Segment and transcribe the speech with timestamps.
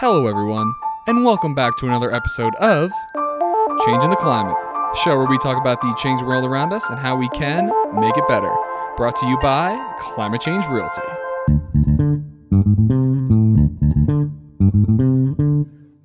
[0.00, 0.72] Hello, everyone,
[1.08, 2.92] and welcome back to another episode of
[3.84, 4.54] Changing the Climate,
[5.02, 7.66] show where we talk about the changing world around us and how we can
[8.00, 8.54] make it better.
[8.96, 11.02] Brought to you by Climate Change Realty.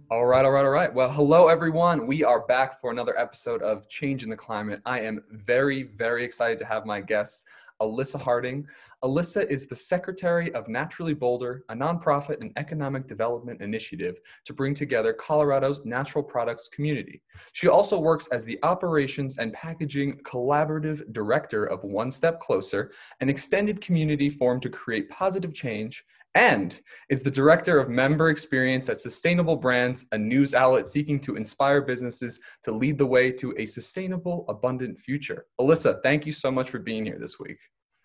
[0.09, 0.91] All right, all right, all right.
[0.91, 2.07] Well, hello, everyone.
[2.07, 4.81] We are back for another episode of Changing the Climate.
[4.87, 7.45] I am very, very excited to have my guests
[7.83, 8.65] Alyssa Harding.
[9.03, 14.73] Alyssa is the Secretary of Naturally Boulder, a nonprofit and economic development initiative to bring
[14.73, 17.21] together Colorado's natural products community.
[17.51, 23.29] She also works as the Operations and Packaging Collaborative Director of One Step Closer, an
[23.29, 26.03] extended community formed to create positive change
[26.35, 31.35] and is the director of member experience at Sustainable Brands, a news outlet seeking to
[31.35, 35.45] inspire businesses to lead the way to a sustainable, abundant future.
[35.61, 37.59] Alyssa, thank you so much for being here this week.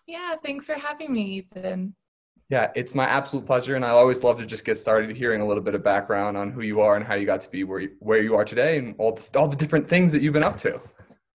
[0.09, 1.23] Yeah, thanks for having me,
[1.55, 1.95] Ethan.
[2.48, 5.47] Yeah, it's my absolute pleasure, and I always love to just get started hearing a
[5.47, 7.81] little bit of background on who you are and how you got to be where
[7.81, 10.42] you, where you are today, and all the all the different things that you've been
[10.42, 10.81] up to.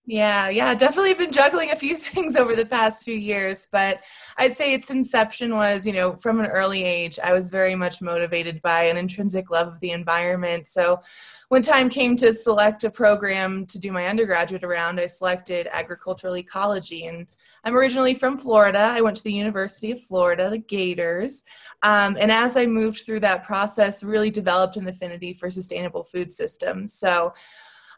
[0.07, 4.01] Yeah, yeah, definitely been juggling a few things over the past few years, but
[4.37, 8.01] I'd say its inception was, you know, from an early age, I was very much
[8.01, 10.67] motivated by an intrinsic love of the environment.
[10.67, 10.99] So
[11.49, 16.37] when time came to select a program to do my undergraduate around, I selected agricultural
[16.37, 17.27] ecology and
[17.63, 18.79] I'm originally from Florida.
[18.79, 21.43] I went to the University of Florida, the Gators.
[21.81, 26.33] Um, and as I moved through that process, really developed an affinity for sustainable food
[26.33, 26.93] systems.
[26.93, 27.33] So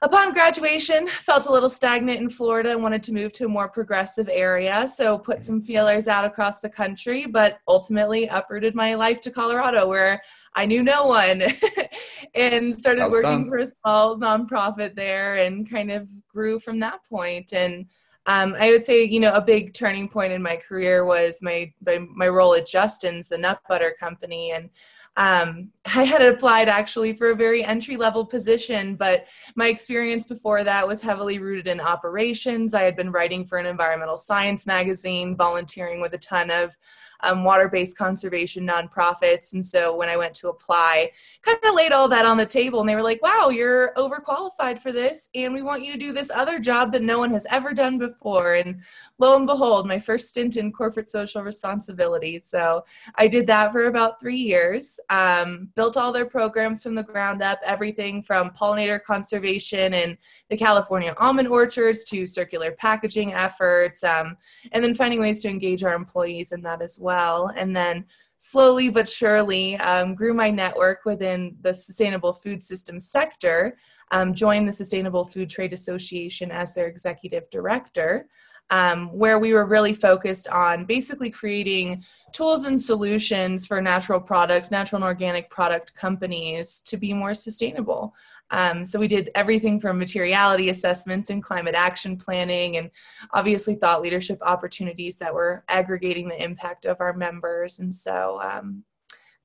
[0.03, 3.67] upon graduation, felt a little stagnant in Florida and wanted to move to a more
[3.67, 4.87] progressive area.
[4.93, 9.87] So put some feelers out across the country, but ultimately uprooted my life to Colorado
[9.87, 10.21] where
[10.53, 11.41] I knew no one
[12.35, 13.45] and started working done.
[13.45, 17.51] for a small nonprofit there and kind of grew from that point.
[17.51, 17.87] And
[18.27, 21.71] um, I would say, you know, a big turning point in my career was my
[22.13, 24.69] my, role at Justin's, the nut butter company, and
[25.17, 30.63] um, I had applied actually for a very entry level position, but my experience before
[30.63, 32.73] that was heavily rooted in operations.
[32.73, 36.75] I had been writing for an environmental science magazine, volunteering with a ton of
[37.25, 39.53] um, water-based conservation nonprofits.
[39.53, 42.79] And so when I went to apply, kind of laid all that on the table,
[42.79, 46.13] and they were like, "Wow, you're overqualified for this, and we want you to do
[46.13, 48.81] this other job that no one has ever done before." And
[49.17, 52.39] lo and behold, my first stint in corporate social responsibility.
[52.43, 54.99] So I did that for about three years.
[55.09, 60.17] Um, built all their programs from the ground up, everything from pollinator conservation and
[60.49, 64.37] the California almond orchards to circular packaging efforts, um,
[64.71, 67.51] and then finding ways to engage our employees in that as well well.
[67.55, 68.05] And then
[68.37, 73.77] slowly but surely um, grew my network within the sustainable food system sector,
[74.11, 78.27] um, joined the Sustainable Food Trade Association as their executive director.
[78.71, 84.71] Um, where we were really focused on basically creating tools and solutions for natural products,
[84.71, 88.15] natural and organic product companies to be more sustainable.
[88.51, 92.91] Um, so we did everything from materiality assessments and climate action planning, and
[93.33, 97.79] obviously thought leadership opportunities that were aggregating the impact of our members.
[97.79, 98.83] And so, um,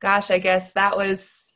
[0.01, 1.50] gosh, I guess that was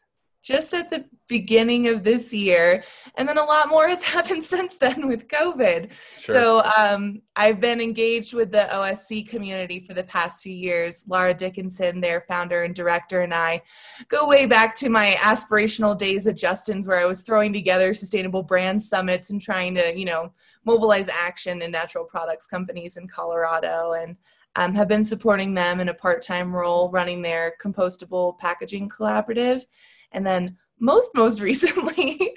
[0.45, 2.85] just at the beginning of this year.
[3.17, 5.89] And then a lot more has happened since then with COVID.
[6.21, 6.35] Sure.
[6.35, 11.05] So um, I've been engaged with the OSC community for the past few years.
[11.09, 13.63] Laura Dickinson, their founder and director, and I
[14.09, 18.43] go way back to my aspirational days at Justin's where I was throwing together sustainable
[18.43, 20.33] brand summits and trying to, you know,
[20.67, 23.93] mobilize action in natural products companies in Colorado.
[23.93, 24.17] And
[24.57, 29.65] um, have been supporting them in a part-time role running their compostable packaging collaborative.
[30.13, 32.35] And then most most recently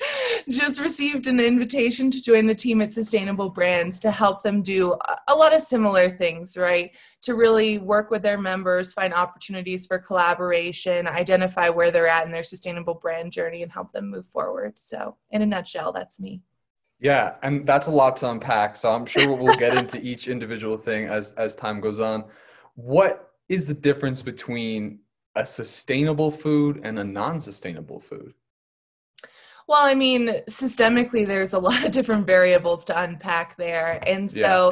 [0.50, 4.95] just received an invitation to join the team at sustainable brands to help them do
[5.28, 6.95] a lot of similar things right?
[7.23, 12.31] To really work with their members find opportunities for collaboration identify where they're at in
[12.31, 14.78] their sustainable brand journey and help them move forward.
[14.79, 16.41] So in a nutshell that's me
[17.00, 20.78] yeah and that's a lot to unpack so i'm sure we'll get into each individual
[20.78, 22.25] thing as as time goes on
[22.75, 25.00] what is the difference between
[25.38, 28.34] a sustainable food and a non-sustainable food?
[29.67, 34.02] Well, I mean, systemically, there's a lot of different variables to unpack there.
[34.08, 34.72] And so, yeah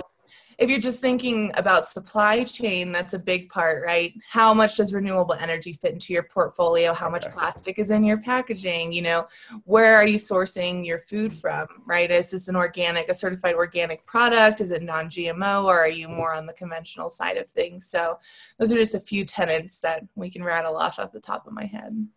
[0.58, 4.14] if you're just thinking about supply chain, that's a big part, right?
[4.28, 6.94] How much does renewable energy fit into your portfolio?
[6.94, 8.94] How much plastic is in your packaging?
[8.94, 9.28] You know,
[9.66, 12.10] where are you sourcing your food from, right?
[12.10, 14.62] Is this an organic, a certified organic product?
[14.62, 17.86] Is it non GMO, or are you more on the conventional side of things?
[17.88, 18.20] So,
[18.58, 21.54] those are just a few tenants that we can rattle off off the top of
[21.54, 22.08] my head.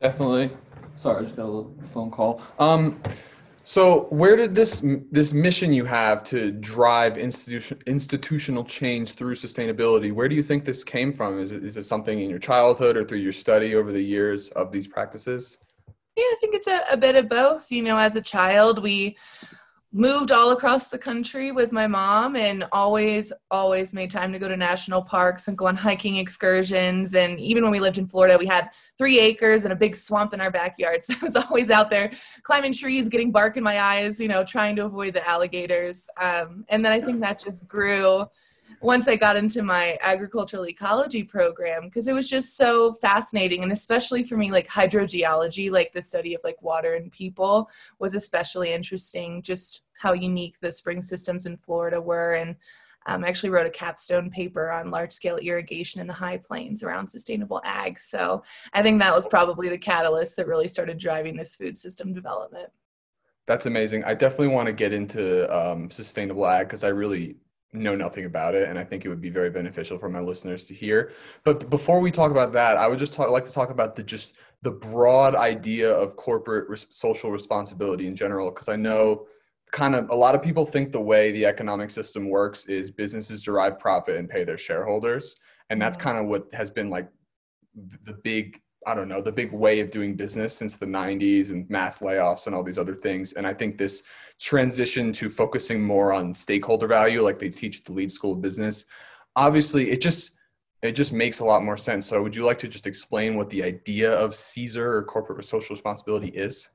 [0.00, 0.50] Definitely.
[0.96, 2.42] Sorry, I just got a little phone call.
[2.58, 3.00] Um,
[3.66, 10.12] So, where did this this mission you have to drive institution institutional change through sustainability?
[10.12, 11.40] Where do you think this came from?
[11.40, 14.50] Is it is it something in your childhood or through your study over the years
[14.50, 15.58] of these practices?
[16.14, 17.72] Yeah, I think it's a, a bit of both.
[17.72, 19.16] You know, as a child, we
[19.96, 24.48] moved all across the country with my mom and always always made time to go
[24.48, 27.14] to national parks and go on hiking excursions.
[27.14, 30.34] And even when we lived in florida we had three acres and a big swamp
[30.34, 31.02] in our backyard.
[31.04, 32.10] So i was always out there
[32.42, 36.08] climbing trees getting bark in my eyes you know trying to avoid the alligators.
[36.20, 38.26] Um, and then i think that just grew
[38.80, 43.62] once I got into my agricultural ecology program because it was just so fascinating.
[43.62, 48.14] And especially for me like hydrogeology like the study of like water and people was
[48.14, 52.56] especially interesting just how unique the spring systems in Florida were and
[53.06, 56.82] um, I actually wrote a capstone paper on large scale irrigation in the high plains
[56.82, 57.98] around sustainable ag.
[57.98, 58.42] So
[58.72, 62.70] I think that was probably the catalyst that really started driving this food system development.
[63.46, 64.04] That's amazing.
[64.04, 67.36] I definitely want to get into um, sustainable ag because I really
[67.74, 70.64] know nothing about it and i think it would be very beneficial for my listeners
[70.64, 71.10] to hear
[71.42, 74.02] but before we talk about that i would just talk, like to talk about the
[74.02, 79.26] just the broad idea of corporate res- social responsibility in general because i know
[79.74, 83.42] kind of a lot of people think the way the economic system works is businesses
[83.42, 85.34] derive profit and pay their shareholders
[85.68, 86.10] and that's mm-hmm.
[86.10, 87.08] kind of what has been like
[88.04, 91.68] the big I don't know, the big way of doing business since the 90s and
[91.70, 93.32] math layoffs and all these other things.
[93.32, 94.02] And I think this
[94.38, 98.42] transition to focusing more on stakeholder value, like they teach at the Leeds School of
[98.42, 98.84] Business,
[99.36, 100.32] obviously it just
[100.82, 102.06] it just makes a lot more sense.
[102.06, 105.74] So would you like to just explain what the idea of CSR or corporate social
[105.74, 106.68] responsibility is?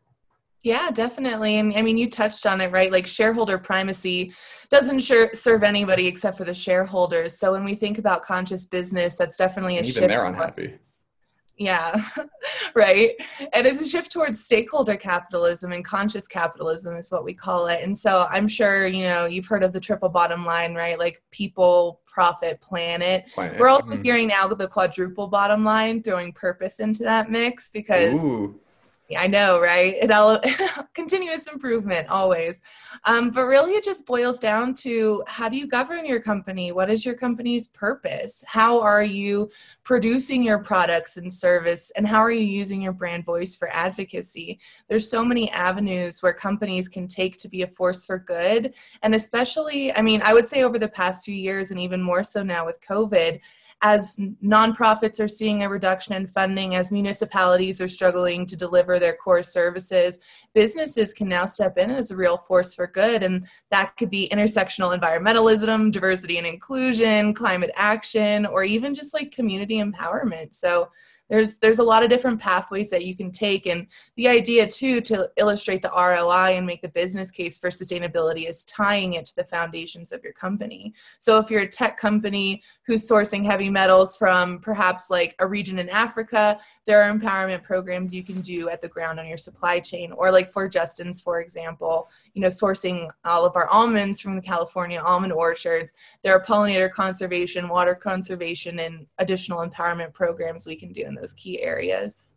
[0.64, 1.58] Yeah, definitely.
[1.58, 2.92] And I mean, you touched on it, right?
[2.92, 4.34] Like shareholder primacy
[4.70, 7.38] doesn't sure, serve anybody except for the shareholders.
[7.38, 10.08] So when we think about conscious business, that's definitely a even shift.
[10.10, 10.76] they're unhappy.
[11.60, 12.02] Yeah,
[12.76, 13.12] right.
[13.54, 17.84] And it's a shift towards stakeholder capitalism and conscious capitalism is what we call it.
[17.84, 20.98] And so I'm sure, you know, you've heard of the triple bottom line, right?
[20.98, 23.26] Like people, profit, planet.
[23.34, 23.60] planet.
[23.60, 24.04] We're also mm-hmm.
[24.04, 28.58] hearing now the quadruple bottom line, throwing purpose into that mix because Ooh.
[29.18, 29.96] I know, right?
[30.00, 30.40] It all
[30.94, 32.62] continuous improvement always.
[33.06, 36.72] Um, but really, it just boils down to how do you govern your company?
[36.72, 38.44] What is your company's purpose?
[38.46, 39.50] How are you
[39.84, 41.92] producing your products and service?
[41.96, 44.60] And how are you using your brand voice for advocacy?
[44.88, 48.76] There's so many avenues where companies can take to be a force for good.
[49.02, 52.24] And especially, I mean, I would say over the past few years, and even more
[52.24, 53.40] so now with COVID,
[53.81, 59.16] as nonprofits are seeing a reduction in funding, as municipalities are struggling to deliver their
[59.16, 60.20] core services,
[60.54, 63.24] businesses can now step in as a real force for good.
[63.24, 69.31] And that could be intersectional environmentalism, diversity and inclusion, climate action, or even just like
[69.31, 70.54] community empowerment.
[70.54, 70.90] So
[71.30, 73.68] there's there's a lot of different pathways that you can take.
[73.68, 78.50] And the idea too to illustrate the ROI and make the business case for sustainability
[78.50, 80.94] is tying it to the foundations of your company.
[81.20, 85.80] So if you're a tech company who's sourcing heavy metals from perhaps like a region
[85.80, 89.80] in Africa, there are empowerment programs you can do at the ground on your supply
[89.80, 90.12] chain.
[90.12, 94.42] Or like for Justin's for example, you know sourcing all of our almonds from the
[94.42, 95.94] California almond orchards,
[96.24, 101.33] there are pollinator conservation, water conservation and additional empowerment programs we can do in those
[101.33, 102.36] key areas.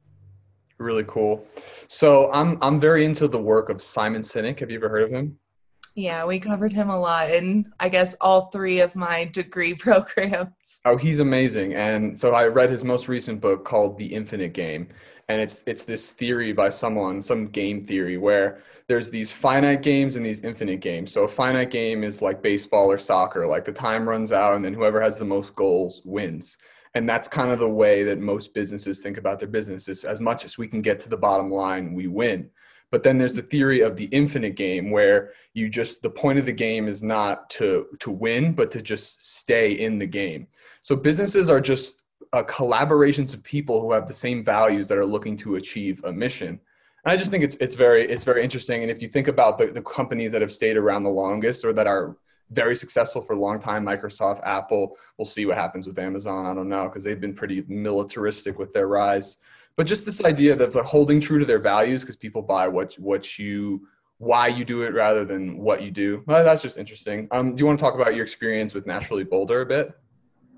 [0.79, 1.46] Really cool.
[1.88, 4.61] So I'm I'm very into the work of Simon Sinek.
[4.61, 5.38] Have you ever heard of him?
[5.94, 10.49] Yeah, we covered him a lot in I guess all three of my degree programs.
[10.84, 11.75] Oh, he's amazing.
[11.75, 14.88] And so I read his most recent book called The Infinite Game.
[15.28, 20.16] And it's it's this theory by someone, some game theory where there's these finite games
[20.16, 21.12] and these infinite games.
[21.12, 24.64] So a finite game is like baseball or soccer, like the time runs out and
[24.64, 26.59] then whoever has the most goals wins
[26.94, 30.44] and that's kind of the way that most businesses think about their businesses as much
[30.44, 32.50] as we can get to the bottom line we win.
[32.90, 36.44] But then there's the theory of the infinite game where you just the point of
[36.44, 40.46] the game is not to to win but to just stay in the game.
[40.82, 42.02] So businesses are just
[42.34, 46.12] uh, collaborations of people who have the same values that are looking to achieve a
[46.12, 46.61] mission.
[47.04, 48.82] And i just think it's it's very it's very interesting.
[48.82, 51.72] And if you think about the, the companies that have stayed around the longest or
[51.72, 52.18] that are
[52.52, 53.85] very successful for a long time.
[53.85, 54.97] Microsoft, Apple.
[55.18, 56.47] We'll see what happens with Amazon.
[56.47, 59.38] I don't know because they've been pretty militaristic with their rise.
[59.76, 62.94] But just this idea that they're holding true to their values because people buy what
[62.99, 63.87] what you
[64.18, 66.23] why you do it rather than what you do.
[66.26, 67.26] Well, that's just interesting.
[67.32, 69.92] Um, do you want to talk about your experience with Naturally Boulder a bit?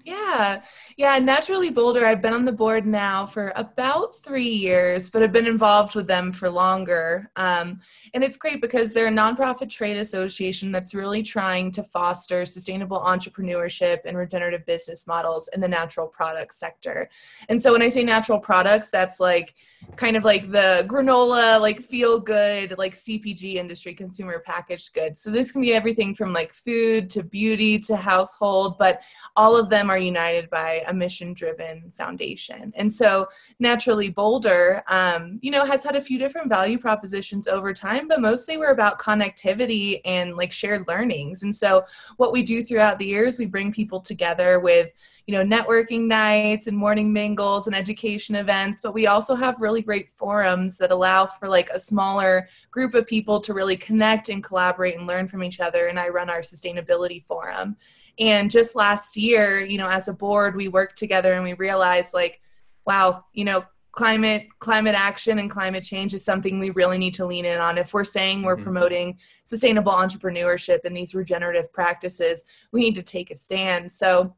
[0.04, 0.60] Yeah,
[0.96, 5.32] yeah, Naturally Boulder, I've been on the board now for about three years, but I've
[5.32, 7.30] been involved with them for longer.
[7.34, 7.80] Um,
[8.12, 13.00] and it's great because they're a nonprofit trade association that's really trying to foster sustainable
[13.00, 17.08] entrepreneurship and regenerative business models in the natural products sector.
[17.48, 19.54] And so when I say natural products, that's like
[19.96, 25.20] kind of like the granola, like feel good, like CPG industry, consumer packaged goods.
[25.20, 29.02] So this can be everything from like food to beauty to household, but
[29.34, 32.72] all of them are united by a mission driven foundation.
[32.76, 37.72] And so naturally Boulder, um, you know, has had a few different value propositions over
[37.72, 41.42] time, but mostly we're about connectivity and like shared learnings.
[41.42, 41.84] And so
[42.16, 44.92] what we do throughout the years, we bring people together with
[45.26, 49.80] you know networking nights and morning mingles and education events but we also have really
[49.80, 54.44] great forums that allow for like a smaller group of people to really connect and
[54.44, 57.76] collaborate and learn from each other and i run our sustainability forum
[58.18, 62.14] and just last year, you know, as a board, we worked together and we realized
[62.14, 62.40] like,
[62.86, 67.24] wow, you know, climate climate action and climate change is something we really need to
[67.24, 68.64] lean in on if we're saying we're mm-hmm.
[68.64, 72.42] promoting sustainable entrepreneurship and these regenerative practices
[72.72, 74.34] we need to take a stand so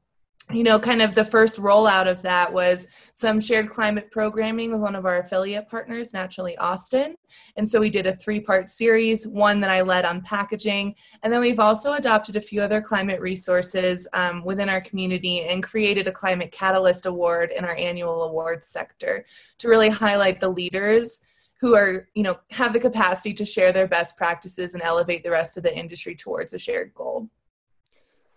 [0.52, 4.80] you know, kind of the first rollout of that was some shared climate programming with
[4.80, 7.16] one of our affiliate partners, Naturally Austin.
[7.56, 10.94] And so we did a three part series, one that I led on packaging.
[11.24, 15.64] And then we've also adopted a few other climate resources um, within our community and
[15.64, 19.24] created a Climate Catalyst Award in our annual awards sector
[19.58, 21.22] to really highlight the leaders
[21.60, 25.30] who are, you know, have the capacity to share their best practices and elevate the
[25.30, 27.28] rest of the industry towards a shared goal.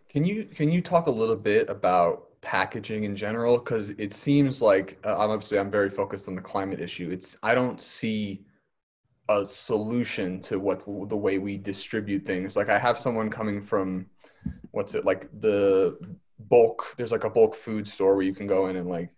[0.09, 3.59] Can you can you talk a little bit about packaging in general?
[3.59, 7.09] Because it seems like uh, obviously I'm very focused on the climate issue.
[7.11, 8.43] It's I don't see
[9.29, 12.57] a solution to what the way we distribute things.
[12.57, 14.07] Like I have someone coming from
[14.71, 15.99] what's it like the
[16.39, 16.95] bulk.
[16.97, 19.11] There's like a bulk food store where you can go in and like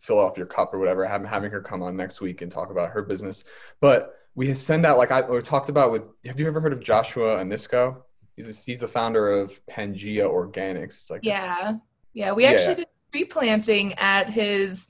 [0.00, 1.04] fill up your cup or whatever.
[1.08, 3.42] I'm having her come on next week and talk about her business.
[3.80, 6.08] But we send out like I talked about with.
[6.24, 8.02] Have you ever heard of Joshua Onysko?
[8.38, 10.84] He's a, he's the founder of Pangea Organics.
[10.84, 11.74] It's like yeah,
[12.12, 12.30] yeah.
[12.30, 12.74] We actually yeah.
[12.74, 14.86] did tree planting at his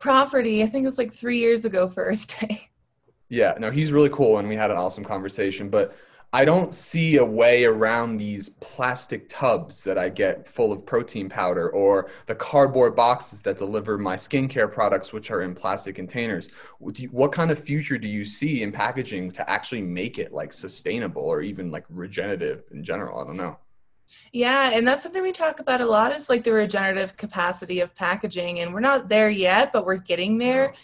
[0.00, 0.64] property.
[0.64, 2.68] I think it was like three years ago for Earth Day.
[3.28, 5.70] Yeah, no, he's really cool, and we had an awesome conversation.
[5.70, 5.94] But
[6.32, 11.28] I don't see a way around these plastic tubs that I get full of protein
[11.28, 16.48] powder or the cardboard boxes that deliver my skincare products, which are in plastic containers.
[16.78, 21.24] What kind of future do you see in packaging to actually make it like sustainable
[21.24, 23.20] or even like regenerative in general?
[23.20, 23.58] I don't know.
[24.32, 27.94] Yeah, and that's something we talk about a lot is like the regenerative capacity of
[27.94, 28.60] packaging.
[28.60, 30.74] And we're not there yet, but we're getting there.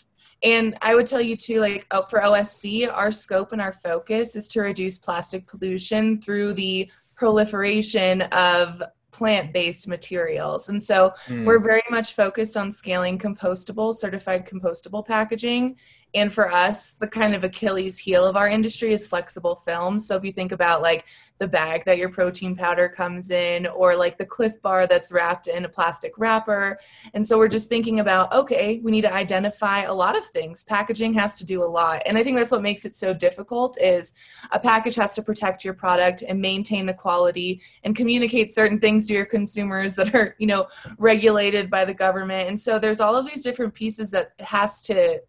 [0.42, 4.36] And I would tell you too, like oh, for OSC, our scope and our focus
[4.36, 10.68] is to reduce plastic pollution through the proliferation of plant based materials.
[10.68, 11.46] And so mm.
[11.46, 15.76] we're very much focused on scaling compostable, certified compostable packaging
[16.16, 20.16] and for us the kind of achilles heel of our industry is flexible films so
[20.16, 21.04] if you think about like
[21.38, 25.48] the bag that your protein powder comes in or like the Clif bar that's wrapped
[25.48, 26.78] in a plastic wrapper.
[27.14, 30.64] And so we're just thinking about okay we need to identify a lot of things.
[30.64, 32.02] Packaging has to do a lot.
[32.06, 34.14] And i think that's what makes it so difficult is
[34.52, 39.06] a package has to protect your product and maintain the quality and communicate certain things
[39.06, 40.66] to your consumers that are you know
[40.98, 42.48] regulated by the government.
[42.48, 45.20] And so there's all of these different pieces that has to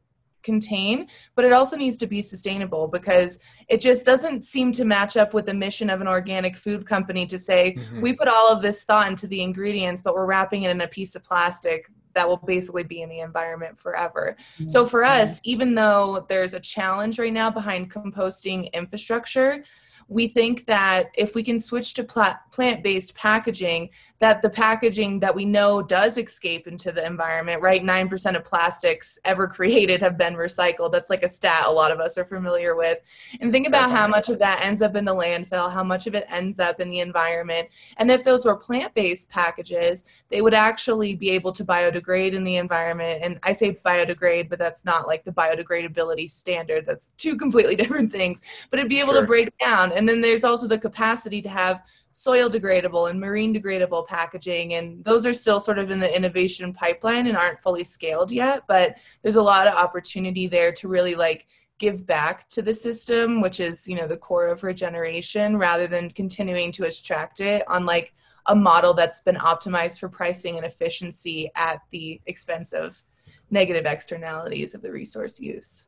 [0.47, 3.37] contain, but it also needs to be sustainable because
[3.67, 7.25] it just doesn't seem to match up with the mission of an organic food company
[7.25, 8.01] to say, mm-hmm.
[8.01, 10.87] we put all of this thought into the ingredients, but we're wrapping it in a
[10.87, 14.37] piece of plastic that will basically be in the environment forever.
[14.37, 14.67] Mm-hmm.
[14.67, 19.65] So for us, even though there's a challenge right now behind composting infrastructure,
[20.09, 25.45] we think that if we can switch to plant-based packaging that the packaging that we
[25.45, 27.83] know does escape into the environment right?
[27.83, 30.91] 9% of plastics ever created have been recycled.
[30.91, 32.99] That's like a stat a lot of us are familiar with.
[33.41, 36.15] And think about how much of that ends up in the landfill how much of
[36.15, 37.67] it ends up in the environment.
[37.97, 42.55] And if those were plant-based packages they would actually be able to biodegrade in the
[42.55, 43.19] environment.
[43.23, 46.85] And i say biodegrade but that's not like the biodegradability standard.
[46.85, 48.41] That's two completely different things.
[48.69, 49.21] But it'd be able sure.
[49.21, 53.53] to break down and then there's also the capacity to have soil degradable and marine
[53.53, 54.73] degradable packaging.
[54.73, 58.63] And those are still sort of in the innovation pipeline and aren't fully scaled yet
[58.67, 61.47] but there's a lot of opportunity there to really like
[61.79, 66.09] give back to the system which is you know the core of regeneration rather than
[66.11, 68.13] continuing to extract it on like
[68.47, 73.03] a model that's been optimized for pricing and efficiency at the expense of
[73.51, 75.87] negative externalities of the resource use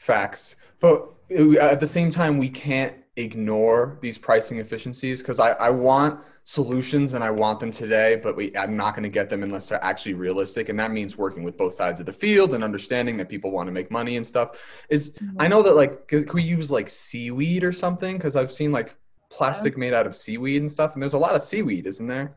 [0.00, 5.50] facts but uh, at the same time we can't ignore these pricing efficiencies because I,
[5.52, 9.28] I want solutions and I want them today, but we, I'm not going to get
[9.28, 10.68] them unless they're actually realistic.
[10.68, 13.66] And that means working with both sides of the field and understanding that people want
[13.66, 14.84] to make money and stuff.
[14.88, 15.36] Is mm-hmm.
[15.40, 18.16] I know that like, can we use like seaweed or something?
[18.16, 18.96] Because I've seen like
[19.28, 22.36] plastic made out of seaweed and stuff, and there's a lot of seaweed, isn't there?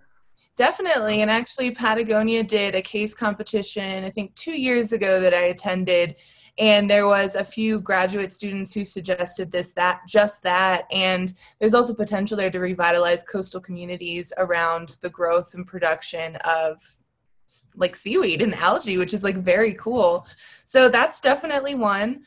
[0.55, 1.21] Definitely.
[1.21, 6.15] And actually, Patagonia did a case competition, I think two years ago, that I attended
[6.57, 11.73] and there was a few graduate students who suggested this that just that and there's
[11.73, 16.81] also potential there to revitalize coastal communities around the growth and production of
[17.75, 20.25] like seaweed and algae which is like very cool
[20.65, 22.23] so that's definitely one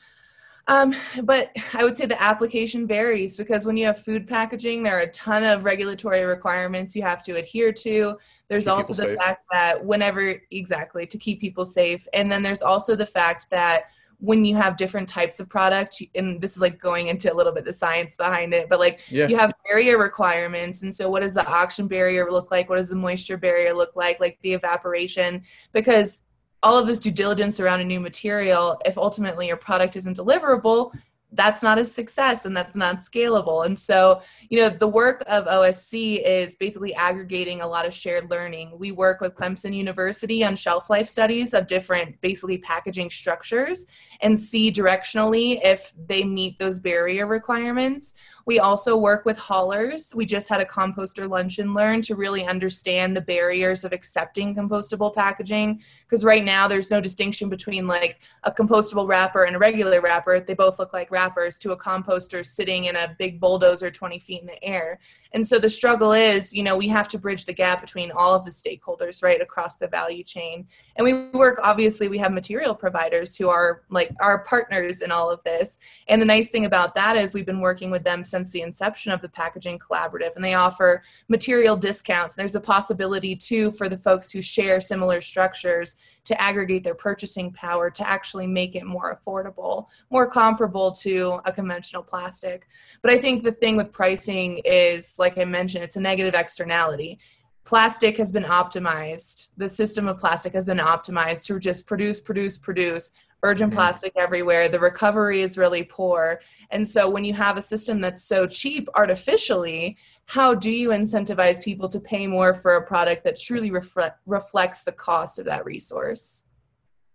[0.69, 4.97] um, but I would say the application varies because when you have food packaging, there
[4.97, 8.19] are a ton of regulatory requirements you have to adhere to.
[8.49, 9.19] There's keep also the safe.
[9.19, 12.09] fact that whenever, exactly, to keep people safe.
[12.13, 13.85] And then there's also the fact that
[14.19, 17.53] when you have different types of product and this is like going into a little
[17.53, 19.29] bit the science behind it but like yeah.
[19.29, 22.89] you have barrier requirements and so what does the oxygen barrier look like what does
[22.89, 25.43] the moisture barrier look like like the evaporation
[25.73, 26.23] because
[26.63, 30.93] all of this due diligence around a new material if ultimately your product isn't deliverable
[31.33, 33.67] that's not a success and that's not scalable.
[33.67, 38.31] And so, you know, the work of OSC is basically aggregating a lot of shared
[38.31, 38.79] learning.
[38.79, 43.87] We work with Clemson University on shelf life studies of different basically packaging structures
[44.21, 48.15] and see directionally if they meet those barrier requirements.
[48.47, 50.15] We also work with haulers.
[50.15, 54.55] We just had a composter lunch and learn to really understand the barriers of accepting
[54.55, 55.83] compostable packaging.
[56.09, 60.39] Because right now there's no distinction between like a compostable wrapper and a regular wrapper.
[60.39, 64.43] They both look like wrappers to a composter sitting in a big bulldozer 20 feet
[64.43, 65.01] in the air.
[65.37, 68.35] And so the struggle is, you know, we have to bridge the gap between all
[68.35, 70.67] of the stakeholders right across the value chain.
[70.97, 75.29] And we work, obviously, we have material providers who are like our partners in all
[75.29, 75.79] of this.
[76.09, 79.13] And the nice thing about that is we've been working with them since the inception
[79.13, 83.97] of the packaging collaborative and they offer material discounts there's a possibility too for the
[83.97, 89.19] folks who share similar structures to aggregate their purchasing power to actually make it more
[89.19, 92.69] affordable more comparable to a conventional plastic.
[93.03, 97.19] But i think the thing with pricing is like i mentioned it's a negative externality.
[97.65, 99.49] Plastic has been optimized.
[99.57, 103.77] The system of plastic has been optimized to just produce produce produce virgin mm-hmm.
[103.77, 104.69] plastic everywhere.
[104.69, 106.41] The recovery is really poor.
[106.71, 111.63] And so when you have a system that's so cheap artificially how do you incentivize
[111.63, 115.65] people to pay more for a product that truly refle- reflects the cost of that
[115.65, 116.46] resource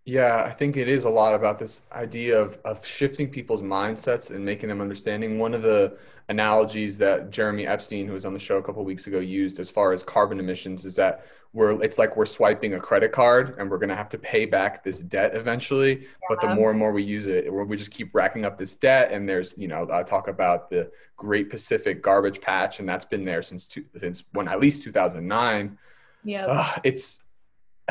[0.06, 4.32] yeah, I think it is a lot about this idea of, of shifting people's mindsets
[4.32, 5.38] and making them understanding.
[5.38, 5.96] One of the
[6.28, 9.70] analogies that Jeremy Epstein, who was on the show a couple weeks ago, used as
[9.70, 13.70] far as carbon emissions is that we're it's like we're swiping a credit card and
[13.70, 16.00] we're going to have to pay back this debt eventually.
[16.00, 16.08] Yeah.
[16.30, 19.12] But the more and more we use it, we just keep racking up this debt.
[19.12, 23.26] And there's you know I talk about the Great Pacific Garbage Patch, and that's been
[23.26, 25.78] there since two, since when at least 2009.
[26.24, 27.22] Yeah, uh, it's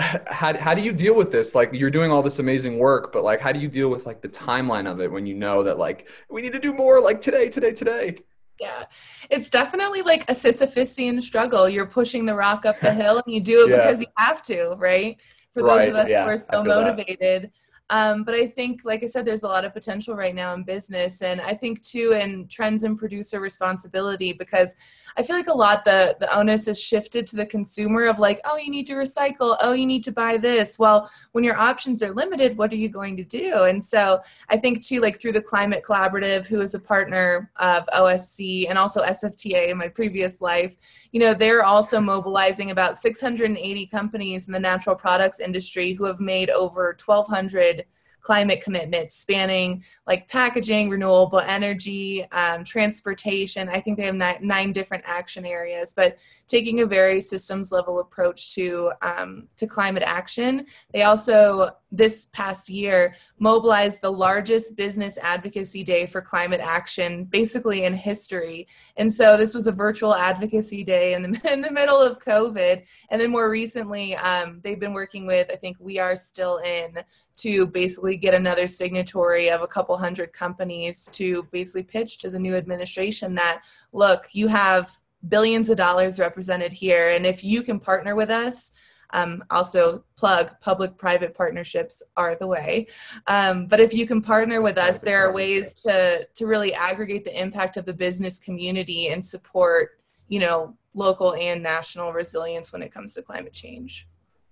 [0.00, 3.22] how, how do you deal with this like you're doing all this amazing work but
[3.22, 5.78] like how do you deal with like the timeline of it when you know that
[5.78, 8.14] like we need to do more like today today today
[8.60, 8.84] yeah
[9.30, 13.40] it's definitely like a sisyphusian struggle you're pushing the rock up the hill and you
[13.40, 13.76] do it yeah.
[13.76, 15.20] because you have to right
[15.54, 15.78] for right.
[15.78, 16.24] those of us yeah.
[16.24, 17.50] who are so motivated that.
[17.90, 20.62] Um, but I think, like I said, there's a lot of potential right now in
[20.62, 24.76] business, and I think too in trends in producer responsibility because
[25.16, 28.40] I feel like a lot the the onus is shifted to the consumer of like,
[28.44, 30.78] oh, you need to recycle, oh, you need to buy this.
[30.78, 33.64] Well, when your options are limited, what are you going to do?
[33.64, 37.86] And so I think too, like through the Climate Collaborative, who is a partner of
[37.86, 40.76] OSC and also SFTA in my previous life,
[41.10, 46.20] you know, they're also mobilizing about 680 companies in the natural products industry who have
[46.20, 47.79] made over 1,200
[48.20, 53.68] climate commitments spanning like packaging, renewable energy, um, transportation.
[53.68, 58.00] I think they have nine, nine, different action areas, but taking a very systems level
[58.00, 60.66] approach to um, to climate action.
[60.92, 67.84] They also this past year mobilized the largest business advocacy day for climate action basically
[67.84, 72.00] in history and so this was a virtual advocacy day in the, in the middle
[72.00, 76.14] of covid and then more recently um, they've been working with i think we are
[76.14, 77.02] still in
[77.40, 82.38] to basically get another signatory of a couple hundred companies to basically pitch to the
[82.38, 84.98] new administration that look you have
[85.28, 88.72] billions of dollars represented here and if you can partner with us
[89.12, 92.86] um, also, plug public private partnerships are the way.
[93.26, 97.24] Um, but if you can partner with us, there are ways to, to really aggregate
[97.24, 102.82] the impact of the business community and support, you know, local and national resilience when
[102.82, 104.08] it comes to climate change.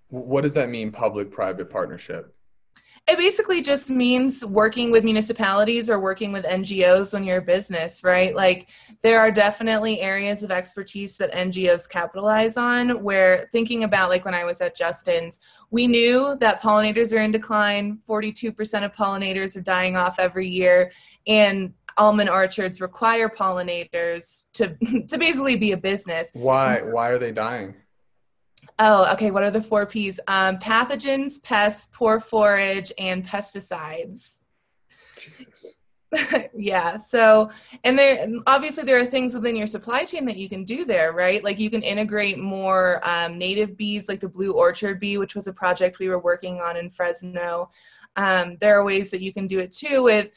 [0.09, 2.35] What does that mean, public private partnership?
[3.09, 8.05] It basically just means working with municipalities or working with NGOs when you're a business,
[8.05, 8.37] right?
[8.37, 8.69] Like
[9.03, 14.35] there are definitely areas of expertise that NGOs capitalize on where thinking about like when
[14.35, 15.41] I was at Justin's,
[15.71, 20.93] we knew that pollinators are in decline, 42% of pollinators are dying off every year
[21.27, 24.69] and almond orchards require pollinators to
[25.09, 26.31] to basically be a business.
[26.33, 27.75] Why why are they dying?
[28.79, 29.31] Oh, okay.
[29.31, 30.21] What are the four P's?
[30.29, 34.39] Um, pathogens, pests, poor forage, and pesticides.
[36.55, 36.97] yeah.
[36.97, 37.51] So,
[37.85, 41.13] and there obviously there are things within your supply chain that you can do there,
[41.13, 41.43] right?
[41.43, 45.49] Like you can integrate more um, native bees, like the blue orchard bee, which was
[45.49, 47.71] a project we were working on in Fresno.
[48.17, 50.31] Um, there are ways that you can do it too with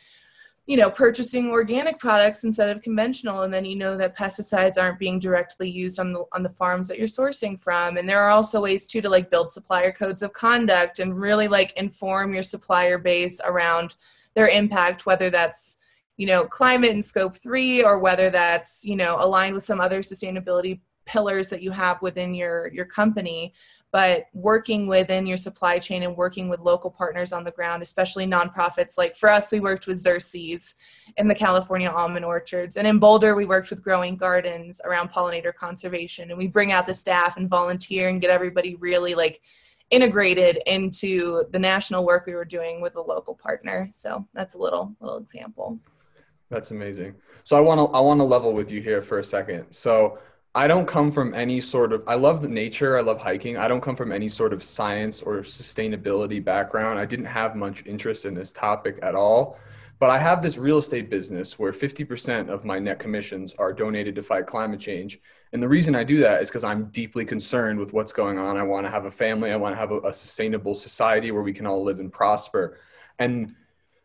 [0.67, 5.00] you know purchasing organic products instead of conventional and then you know that pesticides aren't
[5.00, 7.97] being directly used on the on the farms that you're sourcing from.
[7.97, 11.47] And there are also ways too to like build supplier codes of conduct and really
[11.47, 13.95] like inform your supplier base around
[14.34, 15.78] their impact whether that's
[16.17, 20.02] you know climate and scope 3 or whether that's you know aligned with some other
[20.02, 23.54] sustainability pillars that you have within your your company
[23.91, 28.25] but working within your supply chain and working with local partners on the ground, especially
[28.25, 28.97] nonprofits.
[28.97, 30.75] Like for us, we worked with Xerces
[31.17, 32.77] in the California almond orchards.
[32.77, 36.30] And in Boulder, we worked with Growing Gardens around pollinator conservation.
[36.30, 39.41] And we bring out the staff and volunteer and get everybody really like
[39.89, 43.89] integrated into the national work we were doing with a local partner.
[43.91, 45.80] So that's a little little example.
[46.49, 47.15] That's amazing.
[47.43, 49.69] So I want to I want to level with you here for a second.
[49.71, 50.17] So
[50.53, 53.57] I don't come from any sort of I love the nature, I love hiking.
[53.57, 56.99] I don't come from any sort of science or sustainability background.
[56.99, 59.57] I didn't have much interest in this topic at all.
[59.97, 64.15] But I have this real estate business where 50% of my net commissions are donated
[64.15, 65.19] to fight climate change.
[65.53, 68.57] And the reason I do that is because I'm deeply concerned with what's going on.
[68.57, 71.43] I want to have a family, I want to have a, a sustainable society where
[71.43, 72.79] we can all live and prosper.
[73.19, 73.53] And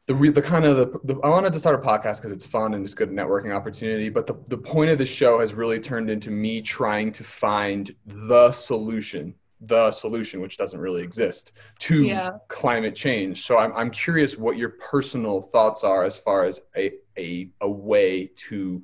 [0.07, 2.47] the re- the kind of the, the I wanted to start a podcast because it's
[2.47, 4.09] fun and it's good networking opportunity.
[4.09, 7.95] But the the point of the show has really turned into me trying to find
[8.07, 12.31] the solution, the solution which doesn't really exist to yeah.
[12.47, 13.45] climate change.
[13.45, 17.69] So I'm I'm curious what your personal thoughts are as far as a a a
[17.69, 18.83] way to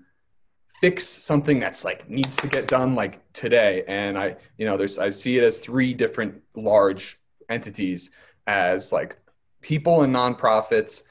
[0.81, 3.85] fix something that's like needs to get done like today.
[3.87, 8.11] And I you know there's I see it as three different large entities
[8.49, 9.21] as like
[9.61, 11.05] people and nonprofits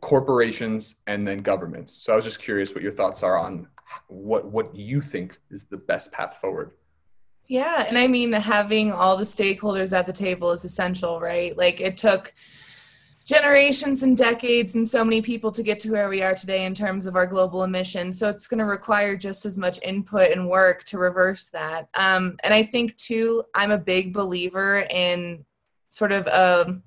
[0.00, 1.92] corporations and then governments.
[1.92, 3.68] So I was just curious what your thoughts are on
[4.08, 6.72] what what you think is the best path forward.
[7.46, 11.56] Yeah, and I mean having all the stakeholders at the table is essential, right?
[11.56, 12.34] Like it took
[13.24, 16.74] generations and decades and so many people to get to where we are today in
[16.74, 18.18] terms of our global emissions.
[18.18, 21.88] So it's going to require just as much input and work to reverse that.
[21.92, 25.44] Um, and I think too, I'm a big believer in
[25.90, 26.82] sort of a um,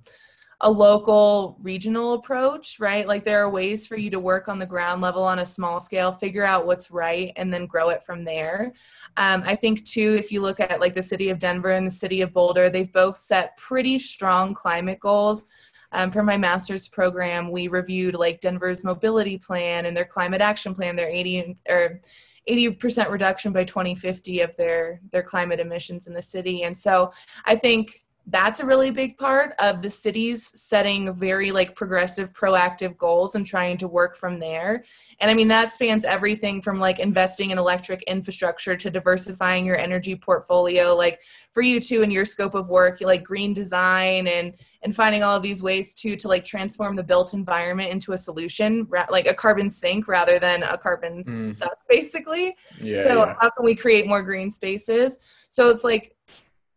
[0.62, 3.08] a local regional approach right?
[3.08, 5.80] Like there are ways for you to work on the ground level on a small
[5.80, 8.74] scale figure out what's right and then grow it from there.
[9.18, 11.92] Um, i think too if you look at like the city of denver and the
[11.92, 15.48] city of boulder they've both set pretty strong climate goals.
[15.94, 20.74] Um, for my master's program we reviewed like denver's mobility plan and their climate action
[20.76, 22.02] plan their 80 or
[22.50, 26.64] 80% reduction by 2050 of their their climate emissions in the city.
[26.64, 27.12] And so
[27.46, 32.96] i think that's a really big part of the cities setting very like progressive proactive
[32.98, 34.84] goals and trying to work from there
[35.20, 39.78] and i mean that spans everything from like investing in electric infrastructure to diversifying your
[39.78, 41.20] energy portfolio like
[41.52, 44.54] for you too in your scope of work you like green design and
[44.84, 48.18] and finding all of these ways too to like transform the built environment into a
[48.18, 51.56] solution like a carbon sink rather than a carbon mm.
[51.56, 53.36] suck basically yeah, so yeah.
[53.40, 55.18] how can we create more green spaces
[55.50, 56.16] so it's like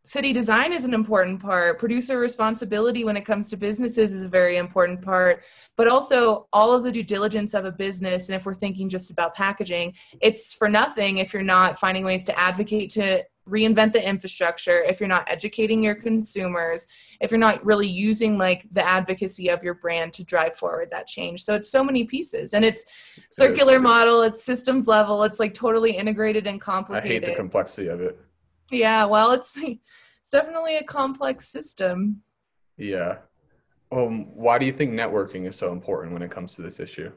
[0.05, 1.79] city design is an important part.
[1.79, 5.43] Producer responsibility when it comes to businesses is a very important part.
[5.77, 9.11] But also all of the due diligence of a business and if we're thinking just
[9.11, 14.07] about packaging it's for nothing if you're not finding ways to advocate to reinvent the
[14.07, 16.87] infrastructure if you're not educating your consumers
[17.21, 21.07] if you're not really using like the advocacy of your brand to drive forward that
[21.07, 21.45] change.
[21.45, 22.85] So it's so many pieces and it's
[23.31, 27.89] circular model it's systems level it's like totally integrated and complicated i hate the complexity
[27.89, 28.19] of it
[28.71, 32.23] yeah, well, it's it's definitely a complex system.
[32.77, 33.19] Yeah.
[33.93, 37.13] Um, why do you think networking is so important when it comes to this issue?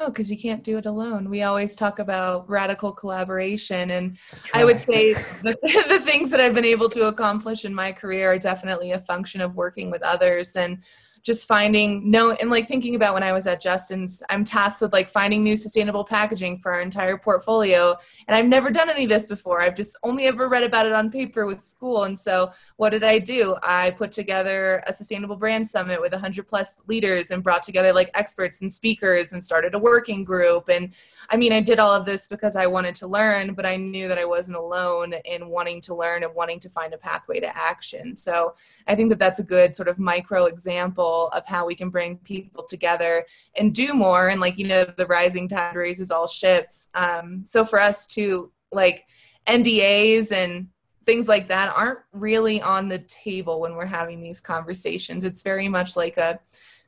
[0.00, 1.30] Oh, because you can't do it alone.
[1.30, 3.92] We always talk about radical collaboration.
[3.92, 4.18] And
[4.52, 5.56] I would say the,
[5.88, 9.40] the things that I've been able to accomplish in my career are definitely a function
[9.40, 10.56] of working with others.
[10.56, 10.82] And
[11.22, 14.92] just finding no and like thinking about when I was at Justin's, I'm tasked with
[14.92, 17.96] like finding new sustainable packaging for our entire portfolio.
[18.26, 19.62] And I've never done any of this before.
[19.62, 22.04] I've just only ever read about it on paper with school.
[22.04, 23.56] And so what did I do?
[23.62, 28.10] I put together a sustainable brand summit with 100 plus leaders and brought together like
[28.14, 30.68] experts and speakers and started a working group.
[30.68, 30.92] And
[31.30, 34.08] I mean, I did all of this because I wanted to learn, but I knew
[34.08, 37.56] that I wasn't alone in wanting to learn and wanting to find a pathway to
[37.56, 38.16] action.
[38.16, 38.54] So
[38.88, 42.18] I think that that's a good sort of micro example of how we can bring
[42.18, 43.24] people together
[43.56, 44.28] and do more.
[44.28, 46.88] And like, you know, the rising tide raises all ships.
[46.94, 49.06] Um, so for us to like
[49.46, 50.68] NDAs and
[51.04, 55.24] things like that aren't really on the table when we're having these conversations.
[55.24, 56.38] It's very much like a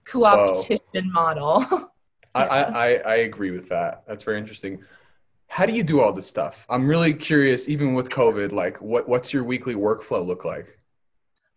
[0.05, 1.65] co-opetition model.
[2.35, 4.05] I, I, I agree with that.
[4.07, 4.83] That's very interesting.
[5.47, 6.67] How do you do all this stuff?
[6.69, 10.79] I'm really curious, even with COVID, like what, what's your weekly workflow look like?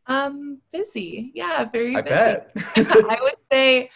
[0.08, 1.32] Um, busy.
[1.36, 2.16] Yeah, very I busy.
[2.16, 2.52] bet.
[2.76, 3.90] I would say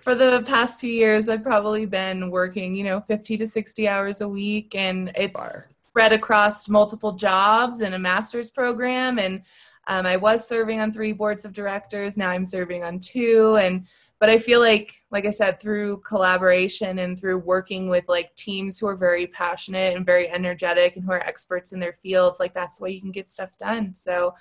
[0.00, 4.20] for the past two years, I've probably been working, you know, 50 to 60 hours
[4.20, 5.66] a week, and it's Fire.
[5.88, 9.18] spread across multiple jobs and a master's program.
[9.18, 9.42] And
[9.88, 12.16] um, I was serving on three boards of directors.
[12.16, 13.56] Now I'm serving on two.
[13.60, 13.86] And
[14.20, 18.78] but I feel like, like I said, through collaboration and through working with like teams
[18.78, 22.52] who are very passionate and very energetic and who are experts in their fields, like
[22.52, 23.94] that's the way you can get stuff done.
[23.94, 24.34] So,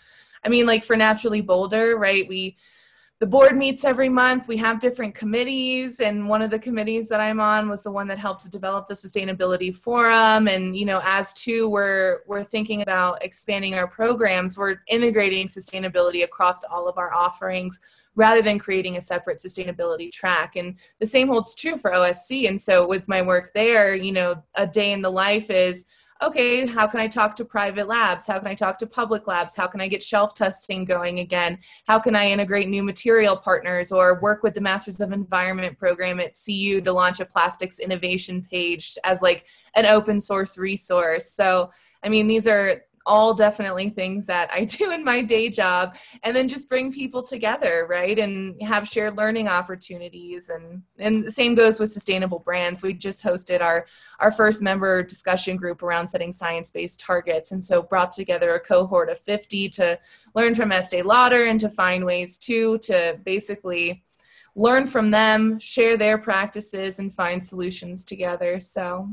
[0.48, 2.26] I mean, like for Naturally Boulder, right?
[2.26, 2.56] We
[3.20, 4.48] the board meets every month.
[4.48, 8.08] We have different committees, and one of the committees that I'm on was the one
[8.08, 10.48] that helped to develop the sustainability forum.
[10.48, 14.58] And you know, as two, we're we're thinking about expanding our programs.
[14.58, 17.78] We're integrating sustainability across all of our offerings
[18.16, 20.56] rather than creating a separate sustainability track.
[20.56, 22.48] And the same holds true for OSC.
[22.48, 25.86] And so with my work there, you know, a day in the life is
[26.22, 28.26] okay, how can I talk to private labs?
[28.26, 29.56] How can I talk to public labs?
[29.56, 31.60] How can I get shelf testing going again?
[31.86, 36.20] How can I integrate new material partners or work with the Masters of Environment program
[36.20, 41.32] at CU to launch a plastics innovation page as like an open source resource?
[41.32, 41.72] So,
[42.04, 46.36] I mean, these are all definitely things that I do in my day job and
[46.36, 48.20] then just bring people together, right?
[48.20, 52.84] And have shared learning opportunities and and the same goes with sustainable brands.
[52.84, 53.88] We just hosted our
[54.20, 59.10] our first member discussion group around setting science-based targets and so brought together a cohort
[59.10, 60.00] of 50 to
[60.36, 64.04] learn from Estee Lauder and to find ways too to basically
[64.58, 68.60] learn from them, share their practices and find solutions together.
[68.60, 69.08] So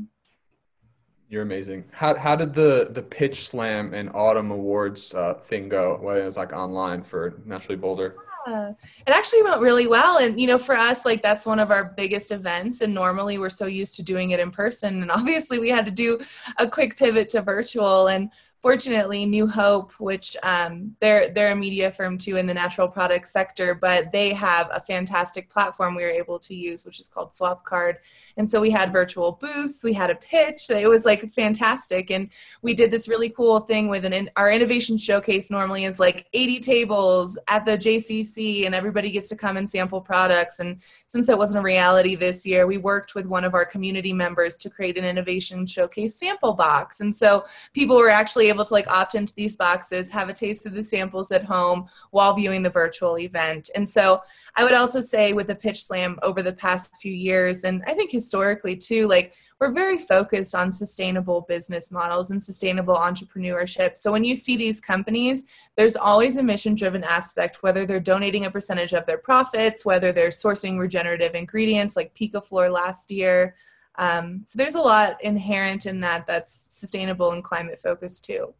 [1.29, 1.85] You're amazing.
[1.91, 5.99] How how did the the pitch slam and autumn awards uh, thing go?
[6.01, 8.15] Well, it was like online for Naturally Boulder.
[8.47, 8.73] Yeah.
[9.07, 10.19] It actually went really well.
[10.19, 12.81] And, you know, for us, like that's one of our biggest events.
[12.81, 15.01] And normally we're so used to doing it in person.
[15.01, 16.19] And obviously we had to do
[16.57, 18.07] a quick pivot to virtual.
[18.07, 18.29] And
[18.65, 23.31] fortunately new hope which um, they're they're a media firm too in the natural products
[23.31, 27.29] sector but they have a fantastic platform we were able to use which is called
[27.29, 27.97] Swapcard.
[28.37, 32.11] and so we had virtual booths we had a pitch it was like fantastic.
[32.11, 32.29] And
[32.61, 36.59] we did this really cool thing with an our innovation showcase normally is like 80
[36.59, 40.59] tables at the jcc and everybody gets to come and sample products.
[40.59, 44.13] And since that wasn't a reality this year we worked with one of our community
[44.13, 46.99] members to create an innovation showcase sample box.
[46.99, 50.65] And so people were actually able to like opt into these boxes, have a taste
[50.65, 53.69] of the samples at home while viewing the virtual event.
[53.75, 54.21] And so
[54.55, 57.93] I would also say with the Pitch Slam over the past few years, and I
[57.93, 63.95] think historically too, like we're very focused on sustainable business models and sustainable entrepreneurship.
[63.95, 65.45] So when you see these companies,
[65.77, 70.11] there's always a mission driven aspect, whether they're donating a percentage of their profits, whether
[70.11, 73.55] they're sourcing regenerative ingredients like Picaflor last year.
[73.97, 78.53] Um, so there's a lot inherent in that that's sustainable and climate focused too.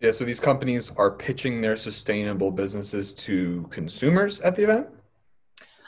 [0.00, 4.86] Yeah, so these companies are pitching their sustainable businesses to consumers at the event?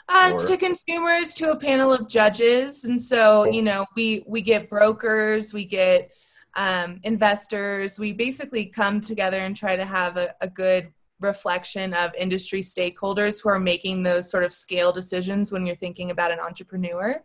[0.09, 4.69] Uh, to consumers, to a panel of judges, and so you know we we get
[4.69, 6.11] brokers, we get
[6.55, 7.97] um, investors.
[7.97, 13.41] We basically come together and try to have a, a good reflection of industry stakeholders
[13.41, 17.23] who are making those sort of scale decisions when you're thinking about an entrepreneur.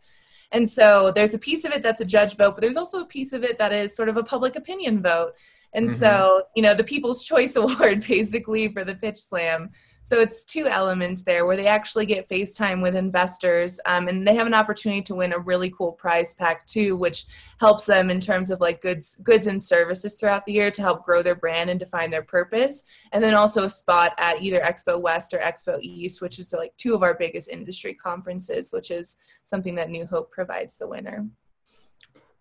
[0.52, 3.06] And so there's a piece of it that's a judge vote, but there's also a
[3.06, 5.32] piece of it that is sort of a public opinion vote.
[5.76, 5.96] And mm-hmm.
[5.96, 9.70] so, you know, the People's Choice Award basically for the Pitch Slam.
[10.04, 14.36] So it's two elements there where they actually get FaceTime with investors um, and they
[14.36, 17.26] have an opportunity to win a really cool prize pack too, which
[17.58, 21.04] helps them in terms of like goods, goods and services throughout the year to help
[21.04, 22.84] grow their brand and define their purpose.
[23.10, 26.76] And then also a spot at either Expo West or Expo East, which is like
[26.76, 31.26] two of our biggest industry conferences, which is something that New Hope provides the winner.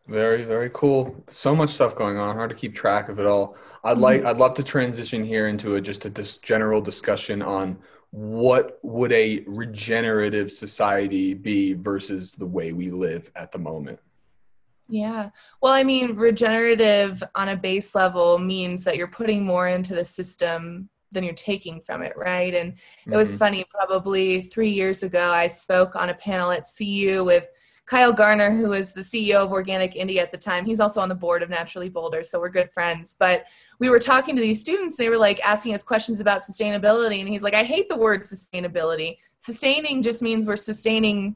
[0.07, 1.15] Very, very cool.
[1.27, 2.35] So much stuff going on.
[2.35, 3.57] Hard to keep track of it all.
[3.83, 4.27] I'd like, mm-hmm.
[4.27, 7.77] I'd love to transition here into a, just a dis- general discussion on
[8.11, 13.99] what would a regenerative society be versus the way we live at the moment?
[14.87, 15.31] Yeah.
[15.61, 20.05] Well, I mean, regenerative on a base level means that you're putting more into the
[20.05, 22.53] system than you're taking from it, right?
[22.53, 23.13] And mm-hmm.
[23.13, 23.39] it was mm-hmm.
[23.39, 27.47] funny, probably three years ago, I spoke on a panel at CU with
[27.85, 31.09] Kyle Garner, who was the CEO of Organic India at the time, he's also on
[31.09, 33.15] the board of Naturally Boulder, so we're good friends.
[33.17, 33.45] But
[33.79, 37.29] we were talking to these students, they were like asking us questions about sustainability, and
[37.29, 39.17] he's like, I hate the word sustainability.
[39.37, 41.35] Sustaining just means we're sustaining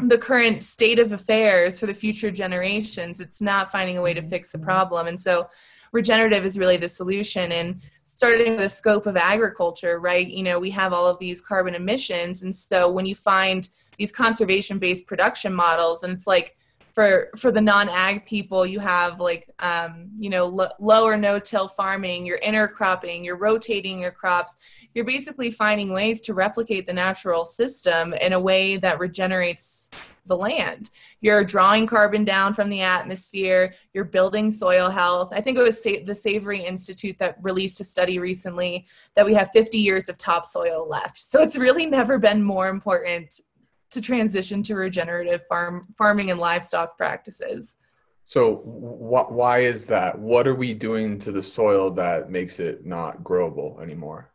[0.00, 3.20] the current state of affairs for the future generations.
[3.20, 4.30] It's not finding a way to mm-hmm.
[4.30, 5.06] fix the problem.
[5.06, 5.48] And so
[5.92, 7.52] regenerative is really the solution.
[7.52, 7.80] And
[8.14, 10.26] starting with the scope of agriculture, right?
[10.26, 12.42] You know, we have all of these carbon emissions.
[12.42, 16.56] And so when you find these conservation based production models and it's like
[16.94, 21.38] for for the non-ag people you have like um, you know lo- low or no
[21.38, 24.56] till farming you're intercropping you're rotating your crops.
[24.94, 29.90] You're basically finding ways to replicate the natural system in a way that regenerates
[30.26, 30.90] the land.
[31.20, 35.30] You're drawing carbon down from the atmosphere you're building soil health.
[35.32, 39.34] I think it was Sa- the savory institute that released a study recently that we
[39.34, 41.18] have 50 years of topsoil left.
[41.18, 43.40] So it's really never been more important
[43.94, 47.76] to transition to regenerative farm farming and livestock practices.
[48.26, 50.18] So wh- why is that?
[50.18, 54.30] What are we doing to the soil that makes it not growable anymore?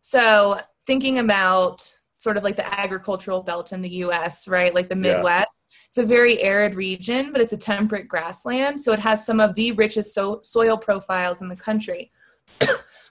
[0.00, 4.74] So thinking about sort of like the agricultural belt in the US, right?
[4.74, 5.54] Like the Midwest.
[5.58, 5.76] Yeah.
[5.88, 8.80] It's a very arid region, but it's a temperate grassland.
[8.80, 12.12] So it has some of the richest so- soil profiles in the country.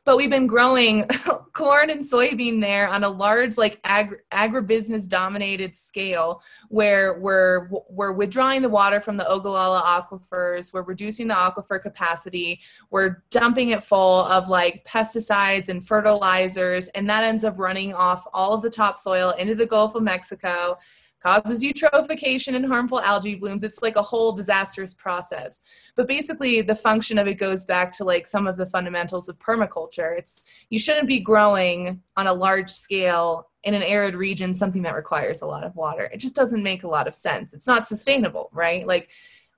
[0.09, 1.05] But we've been growing
[1.53, 8.11] corn and soybean there on a large like agri- agribusiness dominated scale where we're we're
[8.11, 13.83] withdrawing the water from the Ogallala aquifers we're reducing the aquifer capacity we're dumping it
[13.83, 18.69] full of like pesticides and fertilizers and that ends up running off all of the
[18.71, 20.75] topsoil into the Gulf of Mexico
[21.25, 23.63] causes eutrophication and harmful algae blooms.
[23.63, 25.59] It's like a whole disastrous process.
[25.95, 29.39] But basically, the function of it goes back to like some of the fundamentals of
[29.39, 30.17] permaculture.
[30.17, 34.95] It's you shouldn't be growing on a large scale in an arid region something that
[34.95, 36.09] requires a lot of water.
[36.13, 37.53] It just doesn't make a lot of sense.
[37.53, 38.87] It's not sustainable, right?
[38.87, 39.09] Like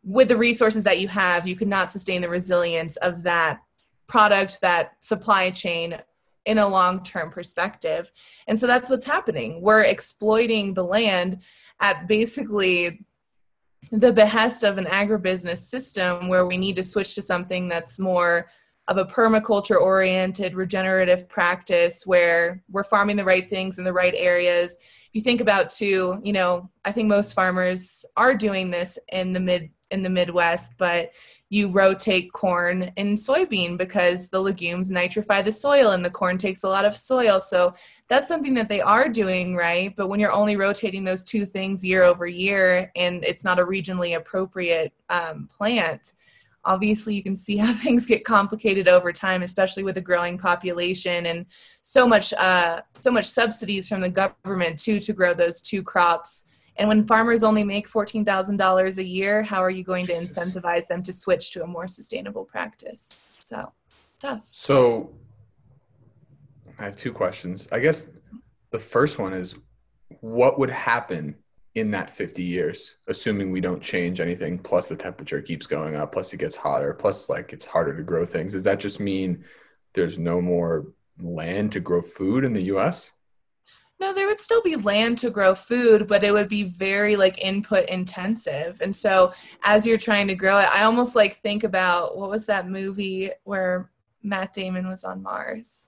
[0.03, 3.61] with the resources that you have, you could not sustain the resilience of that
[4.07, 6.01] product, that supply chain
[6.45, 8.11] in a long term perspective.
[8.47, 9.61] And so that's what's happening.
[9.61, 11.41] We're exploiting the land
[11.79, 13.05] at basically
[13.91, 18.47] the behest of an agribusiness system where we need to switch to something that's more
[18.87, 24.13] of a permaculture oriented regenerative practice where we're farming the right things in the right
[24.17, 28.97] areas if you think about too you know i think most farmers are doing this
[29.11, 31.11] in the mid in the midwest but
[31.51, 36.63] you rotate corn and soybean because the legumes nitrify the soil and the corn takes
[36.63, 37.41] a lot of soil.
[37.41, 37.75] So
[38.07, 39.93] that's something that they are doing, right?
[39.93, 43.65] But when you're only rotating those two things year over year and it's not a
[43.65, 46.13] regionally appropriate um, plant,
[46.63, 51.25] obviously you can see how things get complicated over time especially with a growing population
[51.25, 51.45] and
[51.81, 56.45] so much uh, so much subsidies from the government too to grow those two crops
[56.77, 61.03] and when farmers only make $14,000 a year, how are you going to incentivize them
[61.03, 63.37] to switch to a more sustainable practice?
[63.39, 63.71] So,
[64.19, 64.47] tough.
[64.51, 65.11] So,
[66.79, 67.67] I have two questions.
[67.71, 68.11] I guess
[68.71, 69.55] the first one is
[70.21, 71.35] what would happen
[71.75, 76.11] in that 50 years, assuming we don't change anything, plus the temperature keeps going up,
[76.11, 78.53] plus it gets hotter, plus like it's harder to grow things?
[78.53, 79.43] Does that just mean
[79.93, 80.87] there's no more
[81.19, 83.11] land to grow food in the US?
[84.01, 87.37] No, there would still be land to grow food, but it would be very like
[87.37, 88.81] input intensive.
[88.81, 89.31] And so
[89.63, 93.29] as you're trying to grow it, I almost like think about what was that movie
[93.43, 93.91] where
[94.23, 95.87] Matt Damon was on Mars?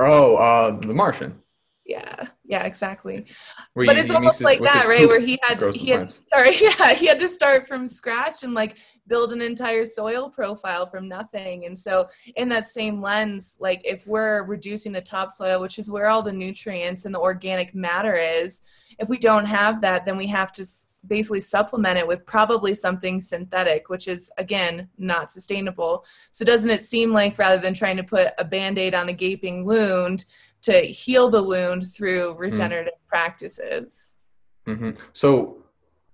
[0.00, 1.40] Oh, uh The Martian.
[1.86, 3.26] Yeah, yeah, exactly.
[3.74, 5.06] Where but it's almost like that, right?
[5.06, 8.78] Where he had he had sorry, yeah, he had to start from scratch and like
[9.06, 11.64] build an entire soil profile from nothing.
[11.64, 16.08] And so in that same lens, like if we're reducing the topsoil, which is where
[16.08, 18.62] all the nutrients and the organic matter is,
[18.98, 20.66] if we don't have that, then we have to
[21.06, 26.04] basically supplement it with probably something synthetic, which is again not sustainable.
[26.30, 29.64] So doesn't it seem like rather than trying to put a band-aid on a gaping
[29.64, 30.24] wound,
[30.66, 32.38] to heal the wound through mm.
[32.38, 33.08] regenerative mm.
[33.08, 34.16] practices.
[34.66, 34.90] Mm-hmm.
[35.12, 35.62] So,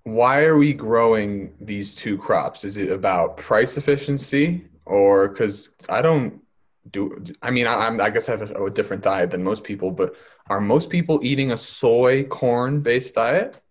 [0.04, 2.64] why are we growing these two crops?
[2.64, 6.42] Is it about price efficiency, or because I don't
[6.90, 7.24] do?
[7.40, 9.90] I mean, I, am I guess I have a, a, different diet than most people,
[9.90, 10.16] but
[10.50, 13.61] are most people eating a soy corn based diet?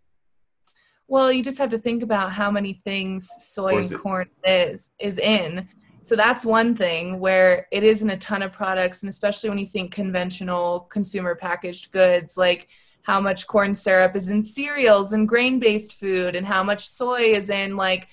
[1.12, 5.17] Well, you just have to think about how many things soy and corn is is
[5.17, 5.67] in.
[6.04, 9.65] So that's one thing where it isn't a ton of products, and especially when you
[9.65, 12.69] think conventional consumer packaged goods, like
[13.02, 17.34] how much corn syrup is in cereals and grain based food, and how much soy
[17.34, 18.08] is in like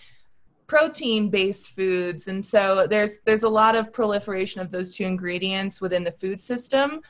[0.67, 2.27] protein based foods.
[2.27, 6.41] And so there's there's a lot of proliferation of those two ingredients within the food
[6.41, 7.01] system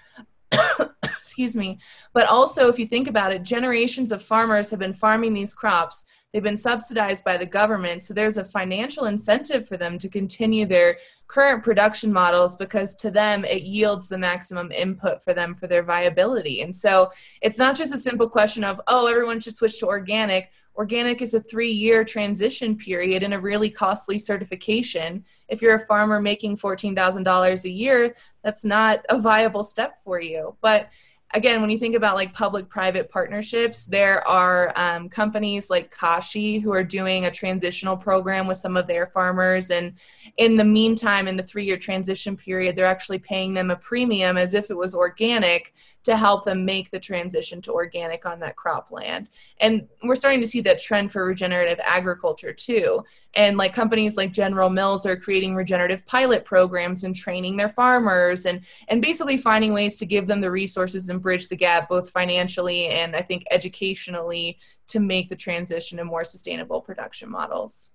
[1.29, 1.79] excuse me.
[2.15, 6.07] But also if you think about it generations of farmers have been farming these crops.
[6.33, 8.03] They've been subsidized by the government.
[8.03, 13.11] So there's a financial incentive for them to continue their current production models because to
[13.11, 16.63] them it yields the maximum input for them for their viability.
[16.63, 17.11] And so
[17.41, 20.51] it's not just a simple question of oh everyone should switch to organic.
[20.79, 25.25] Organic is a three year transition period and a really costly certification.
[25.49, 28.15] If you're a farmer making $14,000 a year,
[28.45, 30.57] that's not a viable step for you.
[30.61, 30.89] But
[31.35, 36.59] again, when you think about like public private partnerships, there are um, companies like Kashi
[36.59, 39.71] who are doing a transitional program with some of their farmers.
[39.71, 39.95] And
[40.39, 44.39] in the meantime, in the three year transition period, they're actually paying them a premium
[44.39, 45.75] as if it was organic
[46.09, 49.29] to help them make the transition to organic on that cropland.
[49.61, 53.05] And we're starting to see that trend for regenerative agriculture too.
[53.35, 58.47] And like companies like General Mills are creating regenerative pilot programs and training their farmers
[58.47, 62.11] and and basically finding ways to give them the resources and bridge the gap both
[62.11, 64.59] financially and I think educationally
[64.89, 67.91] to make the transition to more sustainable production models.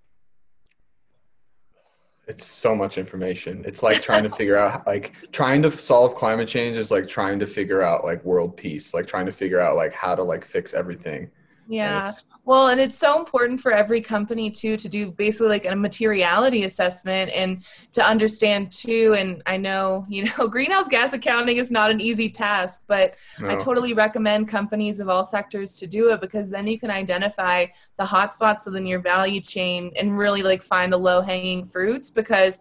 [2.28, 3.64] It's so much information.
[3.66, 7.38] It's like trying to figure out like trying to solve climate change is like trying
[7.40, 10.46] to figure out like world peace like trying to figure out like how to like
[10.46, 11.30] fix everything.
[11.68, 12.12] Yeah
[12.46, 16.66] well, and it's so important for every company too to do basically like a materiality
[16.66, 17.64] assessment and
[17.94, 19.16] to understand too.
[19.18, 23.50] And I know, you know, greenhouse gas accounting is not an easy task, but no.
[23.50, 27.66] I totally recommend companies of all sectors to do it because then you can identify
[27.98, 32.60] the hotspots within your value chain and really like find the low hanging fruits because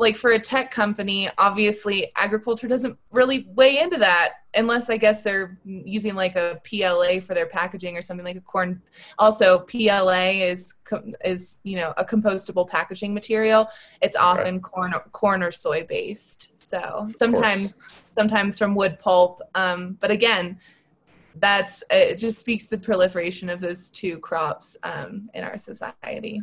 [0.00, 5.22] like for a tech company, obviously agriculture doesn't really weigh into that unless I guess
[5.22, 8.80] they're using like a PLA for their packaging or something like a corn.
[9.18, 10.74] Also, PLA is
[11.22, 13.68] is you know a compostable packaging material.
[14.00, 14.62] It's often right.
[14.62, 16.48] corn corn or soy based.
[16.56, 17.74] So sometimes
[18.12, 19.42] sometimes from wood pulp.
[19.54, 20.58] Um, but again,
[21.36, 22.16] that's it.
[22.16, 26.40] Just speaks the proliferation of those two crops um, in our society.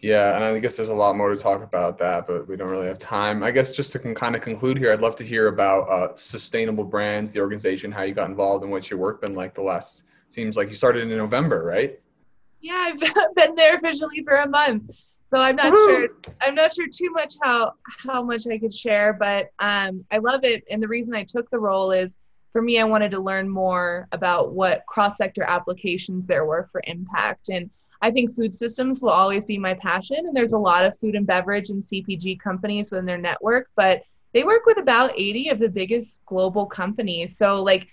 [0.00, 2.70] Yeah, and I guess there's a lot more to talk about that, but we don't
[2.70, 3.42] really have time.
[3.42, 6.14] I guess just to con- kind of conclude here, I'd love to hear about uh,
[6.14, 9.62] sustainable brands, the organization, how you got involved, and what's your work been like the
[9.62, 10.04] last.
[10.28, 11.98] Seems like you started in November, right?
[12.60, 13.00] Yeah, I've
[13.36, 14.90] been there officially for a month,
[15.24, 15.84] so I'm not Woo-hoo!
[15.86, 16.08] sure.
[16.40, 17.72] I'm not sure too much how
[18.06, 21.50] how much I could share, but um, I love it, and the reason I took
[21.50, 22.18] the role is
[22.52, 26.82] for me, I wanted to learn more about what cross sector applications there were for
[26.86, 27.70] impact and
[28.00, 30.18] I think food systems will always be my passion.
[30.18, 34.02] And there's a lot of food and beverage and CPG companies within their network, but
[34.32, 37.36] they work with about 80 of the biggest global companies.
[37.36, 37.88] So like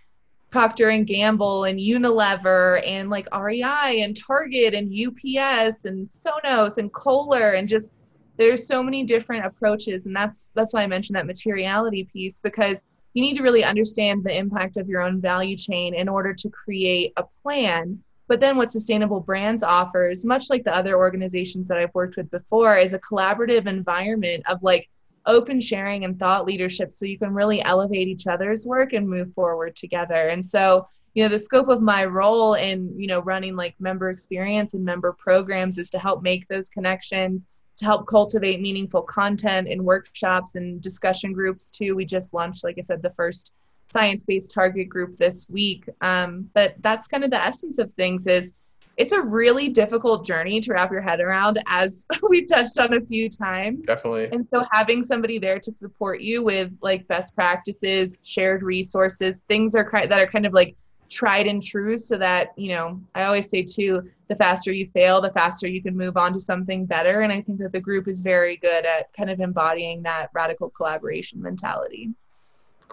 [0.51, 6.93] Procter and Gamble and Unilever and like REI and Target and UPS and Sonos and
[6.93, 7.91] Kohler and just
[8.38, 12.86] there's so many different approaches and that's that's why I mentioned that materiality piece because
[13.14, 16.49] you need to really understand the impact of your own value chain in order to
[16.49, 21.78] create a plan but then what Sustainable Brands offers, much like the other organizations that
[21.78, 24.89] I've worked with before, is a collaborative environment of like
[25.26, 29.34] open sharing and thought leadership so you can really elevate each other's work and move
[29.34, 30.30] forward together.
[30.30, 34.09] And so, you know, the scope of my role in, you know, running like member
[34.09, 37.47] experience and member programs is to help make those connections,
[37.78, 41.95] to help cultivate meaningful content in workshops and discussion groups too.
[41.95, 43.51] We just launched, like I said, the first
[43.91, 45.88] science-based target group this week.
[46.01, 48.53] Um, but that's kind of the essence of things is
[48.97, 53.01] it's a really difficult journey to wrap your head around as we've touched on a
[53.01, 53.86] few times.
[53.86, 54.29] Definitely.
[54.31, 59.75] And so having somebody there to support you with like best practices shared resources things
[59.75, 60.75] are that are kind of like
[61.09, 65.21] tried and true so that you know i always say too the faster you fail
[65.21, 67.21] the faster you can move on to something better.
[67.21, 70.69] And i think that the group is very good at kind of embodying that radical
[70.69, 72.11] collaboration mentality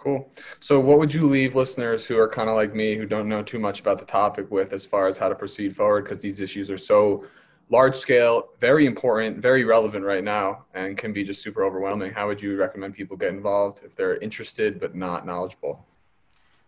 [0.02, 0.28] Cool.
[0.58, 3.40] So, what would you leave listeners who are kind of like me, who don't know
[3.40, 6.02] too much about the topic, with as far as how to proceed forward?
[6.02, 7.24] Because these issues are so
[7.70, 12.10] large scale, very important, very relevant right now, and can be just super overwhelming.
[12.10, 15.86] How would you recommend people get involved if they're interested but not knowledgeable?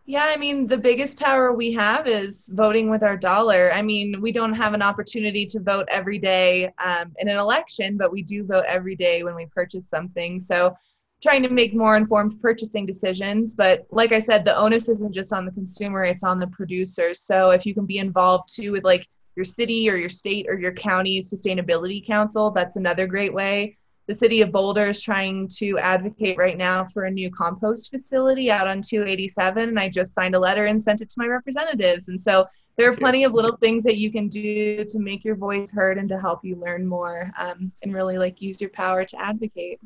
[0.06, 3.72] Yeah, I mean, the biggest power we have is voting with our dollar.
[3.72, 7.96] I mean, we don't have an opportunity to vote every day um, in an election,
[7.96, 10.38] but we do vote every day when we purchase something.
[10.38, 10.76] So,
[11.24, 13.56] trying to make more informed purchasing decisions.
[13.56, 17.20] But like I said, the onus isn't just on the consumer, it's on the producers.
[17.20, 20.56] So if you can be involved too with like your city or your state or
[20.56, 25.78] your county's sustainability council, that's another great way the city of Boulder is trying to
[25.78, 29.68] advocate right now for a new compost facility out on 287.
[29.68, 32.08] And I just signed a letter and sent it to my representatives.
[32.08, 32.46] And so
[32.76, 35.96] there are plenty of little things that you can do to make your voice heard
[35.96, 39.80] and to help you learn more um, and really like use your power to advocate.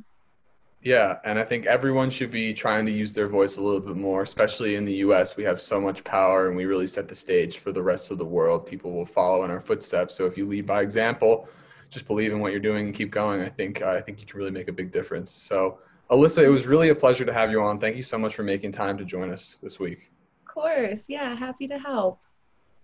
[0.80, 3.96] Yeah, and I think everyone should be trying to use their voice a little bit
[3.96, 5.36] more, especially in the US.
[5.36, 8.18] We have so much power and we really set the stage for the rest of
[8.18, 8.64] the world.
[8.64, 10.14] People will follow in our footsteps.
[10.14, 11.48] So if you lead by example,
[11.90, 13.40] just believe in what you're doing and keep going.
[13.42, 15.30] I think uh, I think you can really make a big difference.
[15.30, 15.78] So,
[16.10, 17.78] Alyssa, it was really a pleasure to have you on.
[17.78, 20.10] Thank you so much for making time to join us this week.
[20.46, 21.06] Of course.
[21.08, 22.20] Yeah, happy to help.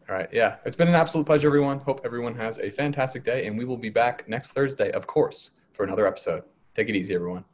[0.09, 0.29] All right.
[0.33, 1.79] Yeah, it's been an absolute pleasure, everyone.
[1.79, 5.53] Hope everyone has a fantastic day, and we will be back next Thursday, of course,
[5.73, 6.43] for another episode.
[6.75, 7.45] Take it easy, everyone.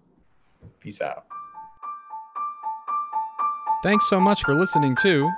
[0.80, 1.26] Peace out.
[3.82, 5.30] Thanks so much for listening to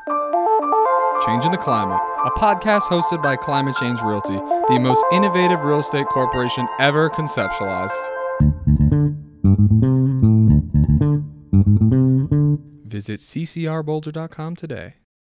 [1.25, 6.07] Changing the Climate, a podcast hosted by Climate Change Realty, the most innovative real estate
[6.07, 7.91] corporation ever conceptualized.
[12.89, 14.95] Visit ccrboulder.com today.